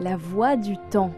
La 0.00 0.16
voix 0.16 0.56
du 0.56 0.76
temps. 0.90 1.12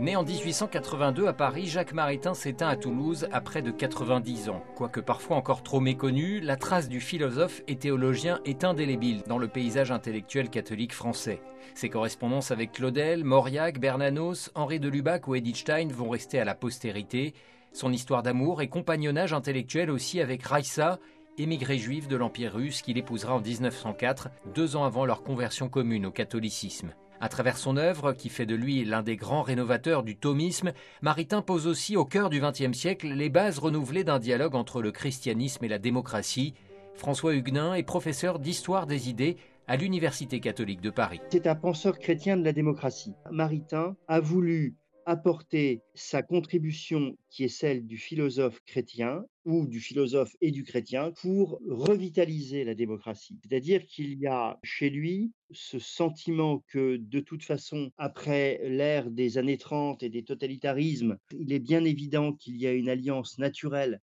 Né 0.00 0.16
en 0.16 0.24
1882 0.24 1.26
à 1.26 1.34
Paris, 1.34 1.66
Jacques 1.66 1.92
Maritain 1.92 2.32
s'éteint 2.32 2.68
à 2.68 2.76
Toulouse 2.76 3.28
à 3.32 3.42
près 3.42 3.60
de 3.60 3.70
90 3.70 4.48
ans. 4.48 4.64
Quoique 4.74 5.00
parfois 5.00 5.36
encore 5.36 5.62
trop 5.62 5.78
méconnu, 5.78 6.40
la 6.40 6.56
trace 6.56 6.88
du 6.88 7.00
philosophe 7.00 7.60
et 7.68 7.76
théologien 7.76 8.40
est 8.46 8.64
indélébile 8.64 9.22
dans 9.26 9.36
le 9.36 9.46
paysage 9.46 9.90
intellectuel 9.90 10.48
catholique 10.48 10.94
français. 10.94 11.42
Ses 11.74 11.90
correspondances 11.90 12.50
avec 12.50 12.72
Claudel, 12.72 13.24
Mauriac, 13.24 13.78
Bernanos, 13.78 14.50
Henri 14.54 14.80
de 14.80 14.88
Lubac 14.88 15.28
ou 15.28 15.34
Edith 15.34 15.58
Stein 15.58 15.88
vont 15.88 16.08
rester 16.08 16.40
à 16.40 16.46
la 16.46 16.54
postérité. 16.54 17.34
Son 17.74 17.92
histoire 17.92 18.22
d'amour 18.22 18.62
et 18.62 18.68
compagnonnage 18.68 19.34
intellectuel 19.34 19.90
aussi 19.90 20.22
avec 20.22 20.42
Raissa, 20.44 20.98
émigrée 21.36 21.76
juive 21.76 22.08
de 22.08 22.16
l'Empire 22.16 22.54
russe 22.54 22.80
qu'il 22.80 22.96
épousera 22.96 23.34
en 23.34 23.40
1904, 23.40 24.30
deux 24.54 24.76
ans 24.76 24.84
avant 24.84 25.04
leur 25.04 25.22
conversion 25.22 25.68
commune 25.68 26.06
au 26.06 26.10
catholicisme. 26.10 26.94
À 27.22 27.28
travers 27.28 27.58
son 27.58 27.76
œuvre, 27.76 28.14
qui 28.14 28.30
fait 28.30 28.46
de 28.46 28.54
lui 28.54 28.82
l'un 28.84 29.02
des 29.02 29.16
grands 29.16 29.42
rénovateurs 29.42 30.02
du 30.02 30.16
thomisme, 30.16 30.72
Maritain 31.02 31.42
pose 31.42 31.66
aussi 31.66 31.94
au 31.94 32.06
cœur 32.06 32.30
du 32.30 32.40
XXe 32.40 32.72
siècle 32.72 33.08
les 33.08 33.28
bases 33.28 33.58
renouvelées 33.58 34.04
d'un 34.04 34.18
dialogue 34.18 34.54
entre 34.54 34.80
le 34.80 34.90
christianisme 34.90 35.62
et 35.64 35.68
la 35.68 35.78
démocratie. 35.78 36.54
François 36.94 37.34
Huguenin 37.34 37.74
est 37.74 37.82
professeur 37.82 38.38
d'histoire 38.38 38.86
des 38.86 39.10
idées 39.10 39.36
à 39.66 39.76
l'Université 39.76 40.40
catholique 40.40 40.80
de 40.80 40.88
Paris. 40.88 41.20
C'est 41.28 41.46
un 41.46 41.54
penseur 41.54 41.98
chrétien 41.98 42.38
de 42.38 42.42
la 42.42 42.52
démocratie. 42.52 43.12
Maritain 43.30 43.96
a 44.08 44.18
voulu 44.18 44.74
apporter 45.10 45.82
sa 45.92 46.22
contribution 46.22 47.16
qui 47.30 47.42
est 47.42 47.48
celle 47.48 47.84
du 47.84 47.98
philosophe 47.98 48.60
chrétien 48.64 49.24
ou 49.44 49.66
du 49.66 49.80
philosophe 49.80 50.36
et 50.40 50.52
du 50.52 50.62
chrétien 50.62 51.10
pour 51.20 51.60
revitaliser 51.66 52.62
la 52.62 52.76
démocratie. 52.76 53.36
C'est-à-dire 53.42 53.84
qu'il 53.86 54.20
y 54.20 54.28
a 54.28 54.60
chez 54.62 54.88
lui 54.88 55.32
ce 55.50 55.80
sentiment 55.80 56.62
que 56.68 56.96
de 56.96 57.18
toute 57.18 57.42
façon, 57.42 57.90
après 57.98 58.60
l'ère 58.62 59.10
des 59.10 59.36
années 59.36 59.58
30 59.58 60.04
et 60.04 60.10
des 60.10 60.22
totalitarismes, 60.22 61.18
il 61.36 61.52
est 61.52 61.58
bien 61.58 61.84
évident 61.84 62.32
qu'il 62.32 62.56
y 62.56 62.68
a 62.68 62.72
une 62.72 62.88
alliance 62.88 63.36
naturelle 63.38 64.00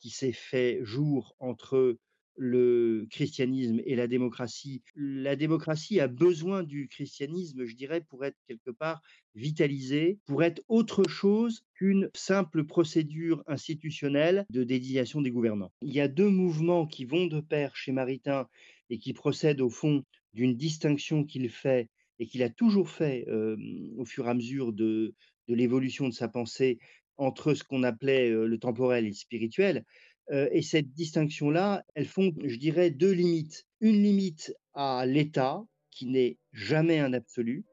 qui 0.00 0.10
s'est 0.10 0.32
fait 0.32 0.80
jour 0.82 1.36
entre 1.38 1.96
le 2.38 3.06
christianisme 3.10 3.80
et 3.84 3.96
la 3.96 4.06
démocratie. 4.06 4.82
La 4.94 5.36
démocratie 5.36 6.00
a 6.00 6.08
besoin 6.08 6.62
du 6.62 6.88
christianisme, 6.88 7.64
je 7.64 7.74
dirais, 7.74 8.00
pour 8.00 8.24
être 8.24 8.38
quelque 8.46 8.70
part 8.70 9.02
vitalisée, 9.34 10.18
pour 10.26 10.42
être 10.42 10.62
autre 10.68 11.04
chose 11.08 11.62
qu'une 11.74 12.08
simple 12.14 12.64
procédure 12.64 13.42
institutionnelle 13.46 14.46
de 14.50 14.64
désignation 14.64 15.20
des 15.20 15.30
gouvernants. 15.30 15.72
Il 15.82 15.92
y 15.92 16.00
a 16.00 16.08
deux 16.08 16.30
mouvements 16.30 16.86
qui 16.86 17.04
vont 17.04 17.26
de 17.26 17.40
pair 17.40 17.74
chez 17.76 17.92
Maritain 17.92 18.48
et 18.88 18.98
qui 18.98 19.12
procèdent 19.12 19.60
au 19.60 19.70
fond 19.70 20.04
d'une 20.32 20.56
distinction 20.56 21.24
qu'il 21.24 21.50
fait 21.50 21.88
et 22.20 22.26
qu'il 22.26 22.42
a 22.42 22.50
toujours 22.50 22.88
fait 22.88 23.26
au 23.96 24.04
fur 24.04 24.26
et 24.26 24.30
à 24.30 24.34
mesure 24.34 24.72
de, 24.72 25.14
de 25.48 25.54
l'évolution 25.54 26.08
de 26.08 26.14
sa 26.14 26.28
pensée 26.28 26.78
entre 27.16 27.54
ce 27.54 27.64
qu'on 27.64 27.82
appelait 27.82 28.30
le 28.30 28.58
temporel 28.58 29.04
et 29.04 29.08
le 29.08 29.14
spirituel. 29.14 29.84
Euh, 30.30 30.48
et 30.52 30.62
cette 30.62 30.92
distinction-là, 30.92 31.84
elles 31.94 32.06
font, 32.06 32.32
je 32.44 32.56
dirais, 32.56 32.90
deux 32.90 33.12
limites. 33.12 33.66
Une 33.80 34.02
limite 34.02 34.54
à 34.74 35.04
l'État, 35.06 35.64
qui 35.90 36.06
n'est 36.06 36.38
jamais 36.52 36.98
un 36.98 37.12
absolu. 37.12 37.64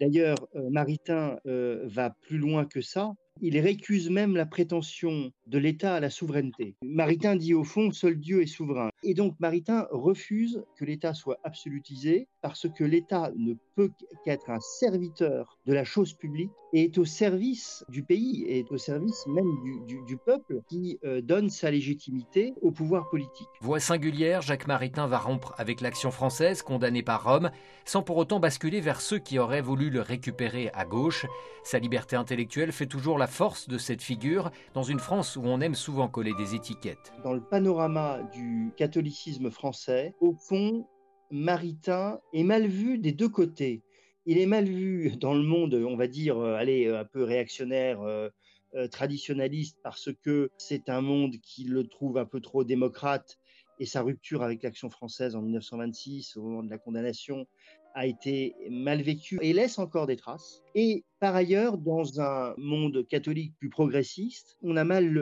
D'ailleurs, 0.00 0.36
euh, 0.54 0.68
Maritain 0.70 1.38
euh, 1.46 1.82
va 1.84 2.10
plus 2.10 2.38
loin 2.38 2.66
que 2.66 2.80
ça. 2.80 3.14
Il 3.40 3.58
récuse 3.58 4.10
même 4.10 4.36
la 4.36 4.46
prétention 4.46 5.32
de 5.46 5.58
l'État 5.58 5.94
à 5.94 6.00
la 6.00 6.10
souveraineté. 6.10 6.74
Maritain 6.82 7.36
dit 7.36 7.54
au 7.54 7.64
fond, 7.64 7.92
seul 7.92 8.18
Dieu 8.18 8.42
est 8.42 8.46
souverain. 8.46 8.90
Et 9.02 9.14
donc 9.14 9.34
Maritain 9.40 9.86
refuse 9.90 10.64
que 10.76 10.84
l'État 10.84 11.14
soit 11.14 11.38
absolutisé 11.44 12.28
parce 12.42 12.68
que 12.68 12.84
l'État 12.84 13.32
ne 13.36 13.54
peut 13.74 13.90
qu'être 14.24 14.50
un 14.50 14.60
serviteur 14.60 15.58
de 15.66 15.72
la 15.72 15.84
chose 15.84 16.12
publique 16.14 16.50
et 16.72 16.84
est 16.84 16.98
au 16.98 17.04
service 17.04 17.84
du 17.88 18.02
pays, 18.02 18.44
et 18.44 18.60
est 18.60 18.72
au 18.72 18.78
service 18.78 19.26
même 19.26 19.50
du, 19.86 20.16
peuple 20.16 20.60
qui 20.68 20.98
euh, 21.04 21.20
donne 21.20 21.50
sa 21.50 21.70
légitimité 21.70 22.54
au 22.62 22.70
pouvoir 22.70 23.08
politique. 23.08 23.48
Voix 23.60 23.80
singulière, 23.80 24.42
Jacques 24.42 24.66
Maritain 24.66 25.06
va 25.06 25.18
rompre 25.18 25.54
avec 25.58 25.80
l'action 25.80 26.10
française 26.10 26.62
condamnée 26.62 27.02
par 27.02 27.24
Rome, 27.24 27.50
sans 27.84 28.02
pour 28.02 28.16
autant 28.16 28.40
basculer 28.40 28.80
vers 28.80 29.00
ceux 29.00 29.18
qui 29.18 29.38
auraient 29.38 29.60
voulu 29.60 29.90
le 29.90 30.00
récupérer 30.00 30.70
à 30.74 30.84
gauche. 30.84 31.26
Sa 31.64 31.78
liberté 31.78 32.16
intellectuelle 32.16 32.72
fait 32.72 32.86
toujours 32.86 33.18
la 33.18 33.26
force 33.26 33.68
de 33.68 33.78
cette 33.78 34.02
figure 34.02 34.50
dans 34.74 34.82
une 34.82 35.00
France 35.00 35.35
où 35.36 35.42
on 35.44 35.60
aime 35.60 35.74
souvent 35.74 36.08
coller 36.08 36.34
des 36.34 36.54
étiquettes. 36.54 37.12
Dans 37.24 37.32
le 37.32 37.40
panorama 37.40 38.20
du 38.34 38.72
catholicisme 38.76 39.50
français, 39.50 40.14
au 40.20 40.32
fond, 40.32 40.86
Maritain 41.30 42.20
est 42.32 42.44
mal 42.44 42.66
vu 42.66 42.98
des 42.98 43.12
deux 43.12 43.28
côtés. 43.28 43.82
Il 44.26 44.38
est 44.38 44.46
mal 44.46 44.64
vu 44.64 45.16
dans 45.16 45.34
le 45.34 45.42
monde, 45.42 45.74
on 45.74 45.96
va 45.96 46.08
dire, 46.08 46.38
euh, 46.38 46.54
allez, 46.54 46.88
un 46.88 47.04
peu 47.04 47.22
réactionnaire, 47.22 48.02
euh, 48.02 48.28
euh, 48.74 48.88
traditionnaliste, 48.88 49.78
parce 49.82 50.10
que 50.22 50.50
c'est 50.58 50.88
un 50.88 51.00
monde 51.00 51.36
qui 51.42 51.64
le 51.64 51.86
trouve 51.86 52.18
un 52.18 52.24
peu 52.24 52.40
trop 52.40 52.64
démocrate 52.64 53.38
et 53.78 53.86
sa 53.86 54.02
rupture 54.02 54.42
avec 54.42 54.62
l'action 54.62 54.90
française 54.90 55.36
en 55.36 55.42
1926, 55.42 56.36
au 56.36 56.42
moment 56.42 56.62
de 56.62 56.70
la 56.70 56.78
condamnation, 56.78 57.46
a 57.94 58.06
été 58.06 58.54
mal 58.70 59.00
vécue 59.00 59.38
et 59.40 59.52
laisse 59.52 59.78
encore 59.78 60.06
des 60.06 60.16
traces. 60.16 60.62
Et 60.74 61.04
par 61.18 61.34
ailleurs, 61.34 61.78
dans 61.78 62.20
un 62.20 62.54
monde 62.58 63.06
catholique 63.08 63.54
plus 63.58 63.70
progressiste, 63.70 64.58
on 64.62 64.76
a 64.76 64.84
mal 64.84 65.18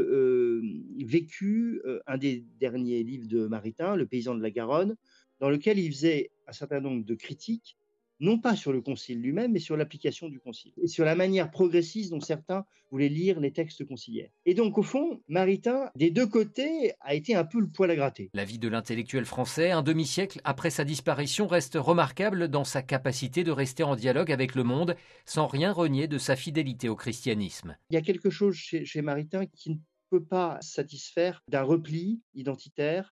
vécu 0.98 1.80
un 2.06 2.18
des 2.18 2.44
derniers 2.58 3.04
livres 3.04 3.28
de 3.28 3.46
Maritain, 3.46 3.94
Le 3.94 4.06
paysan 4.06 4.34
de 4.34 4.42
la 4.42 4.50
Garonne, 4.50 4.96
dans 5.38 5.50
lequel 5.50 5.78
il 5.78 5.92
faisait 5.92 6.32
un 6.48 6.52
certain 6.52 6.80
nombre 6.80 7.04
de 7.04 7.14
critiques, 7.14 7.76
non 8.20 8.38
pas 8.38 8.56
sur 8.56 8.72
le 8.72 8.80
concile 8.80 9.20
lui-même, 9.20 9.52
mais 9.52 9.58
sur 9.58 9.76
l'application 9.76 10.28
du 10.28 10.40
concile, 10.40 10.72
et 10.82 10.86
sur 10.86 11.04
la 11.04 11.14
manière 11.14 11.50
progressiste 11.50 12.10
dont 12.10 12.20
certains 12.20 12.64
voulaient 12.90 13.08
lire 13.08 13.40
les 13.40 13.52
textes 13.52 13.84
conciliaires. 13.84 14.30
Et 14.46 14.54
donc, 14.54 14.78
au 14.78 14.82
fond, 14.82 15.20
Maritain, 15.28 15.90
des 15.96 16.10
deux 16.10 16.26
côtés, 16.26 16.92
a 17.00 17.14
été 17.14 17.34
un 17.34 17.44
peu 17.44 17.60
le 17.60 17.68
poil 17.68 17.90
à 17.90 17.96
gratter. 17.96 18.30
La 18.34 18.44
vie 18.44 18.58
de 18.58 18.68
l'intellectuel 18.68 19.24
français, 19.24 19.70
un 19.70 19.82
demi-siècle 19.82 20.40
après 20.44 20.70
sa 20.70 20.84
disparition, 20.84 21.46
reste 21.46 21.74
remarquable 21.74 22.48
dans 22.48 22.64
sa 22.64 22.82
capacité 22.82 23.44
de 23.44 23.50
rester 23.50 23.82
en 23.82 23.96
dialogue 23.96 24.32
avec 24.32 24.54
le 24.54 24.64
monde, 24.64 24.96
sans 25.24 25.46
rien 25.46 25.72
renier 25.72 26.06
de 26.06 26.18
sa 26.18 26.36
fidélité 26.36 26.88
au 26.88 26.96
christianisme. 26.96 27.76
Il 27.90 27.94
y 27.94 27.98
a 27.98 28.02
quelque 28.02 28.30
chose 28.30 28.54
chez, 28.54 28.84
chez 28.84 29.02
Maritain 29.02 29.46
qui 29.46 29.70
ne 29.70 29.76
peut 30.10 30.24
pas 30.24 30.58
satisfaire 30.60 31.42
d'un 31.48 31.62
repli 31.62 32.20
identitaire 32.34 33.14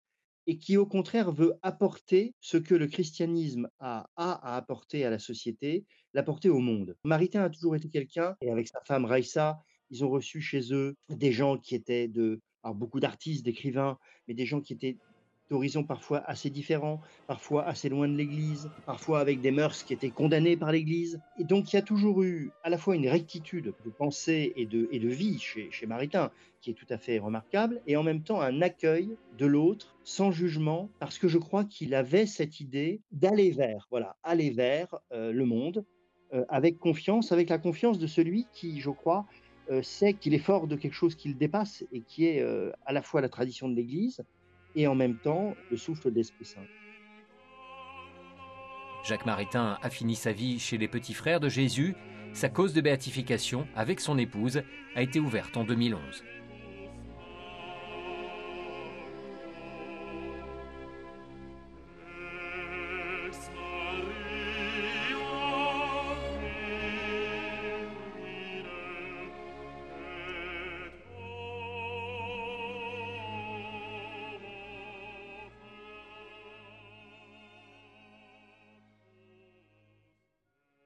et 0.48 0.58
qui 0.58 0.78
au 0.78 0.86
contraire 0.86 1.32
veut 1.32 1.54
apporter 1.62 2.34
ce 2.40 2.58
que 2.58 2.74
le 2.74 2.88
christianisme 2.88 3.70
a, 3.80 4.10
à 4.16 4.56
apporter 4.56 5.06
à 5.06 5.10
la 5.10 5.20
société, 5.20 5.86
l'apporter 6.14 6.50
au 6.50 6.60
monde. 6.60 6.96
Maritain 7.04 7.44
a 7.44 7.50
toujours 7.50 7.76
été 7.76 7.90
quelqu'un, 7.90 8.36
et 8.42 8.50
avec 8.50 8.68
sa 8.68 8.80
femme 8.86 9.06
Raissa, 9.06 9.60
ils 9.90 10.04
ont 10.04 10.10
reçu 10.10 10.42
chez 10.42 10.74
eux 10.74 10.96
des 11.10 11.32
gens 11.32 11.58
qui 11.58 11.76
étaient 11.76 12.08
de, 12.08 12.42
alors 12.64 12.76
beaucoup 12.76 13.00
d'artistes, 13.00 13.46
d'écrivains, 13.46 13.98
mais 14.28 14.34
des 14.34 14.46
gens 14.46 14.62
qui 14.62 14.74
étaient 14.74 14.98
d'horizons 15.50 15.84
parfois 15.84 16.20
assez 16.26 16.50
différents, 16.50 17.02
parfois 17.28 17.66
assez 17.66 17.90
loin 17.90 18.08
de 18.08 18.16
l'Église, 18.16 18.70
parfois 18.86 19.20
avec 19.20 19.42
des 19.42 19.52
mœurs 19.52 19.84
qui 19.84 19.94
étaient 19.94 20.10
condamnées 20.10 20.58
par 20.58 20.72
l'Église. 20.72 21.20
Et 21.40 21.44
donc 21.44 21.72
il 21.72 21.76
y 21.76 21.80
a 21.80 21.82
toujours 21.82 22.24
eu 22.24 22.52
à 22.64 22.70
la 22.70 22.78
fois 22.78 22.96
une 22.96 23.08
rectitude 23.08 23.74
de 23.86 23.90
pensée 23.90 24.54
et 24.56 24.66
de, 24.66 25.08
vie 25.08 25.40
chez, 25.40 25.86
Maritain, 25.86 26.32
qui 26.62 26.72
est 26.72 26.74
tout 26.74 26.86
à 26.90 26.98
fait 26.98 27.20
remarquable, 27.20 27.82
et 27.88 27.96
en 27.96 28.04
même 28.04 28.22
temps 28.22 28.42
un 28.42 28.62
accueil 28.62 29.16
de 29.38 29.46
l'autre 29.46 29.96
sans 30.04 30.32
jugement, 30.32 30.90
parce 31.00 31.18
que 31.18 31.28
je 31.28 31.38
crois 31.38 31.64
qu'il 31.64 31.94
avait 31.94 32.26
cette 32.26 32.60
idée 32.60 33.02
d'aller 33.12 33.52
vers, 33.52 33.88
voilà, 33.90 34.16
aller 34.24 34.50
vers 34.50 34.96
euh, 35.12 35.32
le 35.32 35.46
monde 35.46 35.86
euh, 36.34 36.44
avec 36.50 36.78
confiance, 36.78 37.32
avec 37.32 37.50
la 37.50 37.58
confiance 37.58 38.00
de 38.00 38.08
celui 38.08 38.48
qui, 38.52 38.80
je 38.82 38.90
crois, 38.90 39.26
euh, 39.70 39.82
sait 39.82 40.14
qu'il 40.14 40.34
est 40.34 40.40
fort 40.40 40.68
de 40.68 40.76
quelque 40.76 40.94
chose 40.94 41.16
qui 41.16 41.30
le 41.30 41.36
dépasse 41.36 41.84
et 41.92 42.02
qui 42.02 42.26
est 42.26 42.46
à 42.86 42.94
la 42.94 43.02
fois 43.02 43.22
la 43.22 43.30
tradition 43.30 43.70
de 43.70 43.76
l'Église, 43.76 44.24
et 44.78 44.88
en 44.88 44.96
même 44.96 45.18
temps 45.18 45.56
le 45.70 45.76
souffle 45.76 46.12
de 46.12 46.16
l'Esprit 46.16 46.46
Saint. 46.46 46.62
Jacques 49.04 49.26
Maritain 49.26 49.78
a 49.82 49.90
fini 49.90 50.16
sa 50.16 50.32
vie 50.32 50.60
chez 50.60 50.78
les 50.78 50.88
petits 50.88 51.14
frères 51.14 51.40
de 51.40 51.50
Jésus. 51.50 51.96
Sa 52.34 52.48
cause 52.48 52.74
de 52.74 52.82
béatification 52.82 53.68
avec 53.76 54.00
son 54.00 54.18
épouse 54.18 54.62
a 54.96 55.02
été 55.02 55.20
ouverte 55.20 55.58
en 55.58 55.64
2011. 55.64 56.24